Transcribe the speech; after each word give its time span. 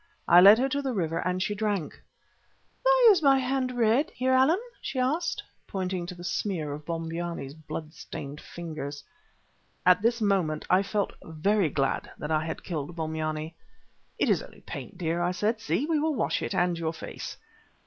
I 0.27 0.41
led 0.41 0.57
her 0.57 0.67
to 0.69 0.81
the 0.81 0.95
river 0.95 1.19
and 1.19 1.43
she 1.43 1.53
drank. 1.53 2.01
"Why 2.81 3.07
is 3.11 3.21
my 3.21 3.37
hand 3.37 3.77
red, 3.77 4.09
Heer 4.09 4.33
Allan?" 4.33 4.57
she 4.81 4.97
asked, 4.97 5.43
pointing 5.67 6.07
to 6.07 6.15
the 6.15 6.23
smear 6.23 6.73
of 6.73 6.87
Bombyane's 6.87 7.53
blood 7.53 7.93
stained 7.93 8.41
fingers. 8.41 9.03
At 9.85 10.01
this 10.01 10.19
moment 10.19 10.65
I 10.71 10.81
felt 10.81 11.13
very 11.21 11.69
glad 11.69 12.09
that 12.17 12.31
I 12.31 12.43
had 12.47 12.63
killed 12.63 12.95
Bombyane. 12.95 13.53
"It 14.17 14.27
is 14.31 14.41
only 14.41 14.61
paint, 14.61 14.97
dear," 14.97 15.21
I 15.21 15.29
said; 15.29 15.61
"see, 15.61 15.85
we 15.85 15.99
will 15.99 16.15
wash 16.15 16.41
it 16.41 16.55
and 16.55 16.79
your 16.79 16.93
face." 16.93 17.37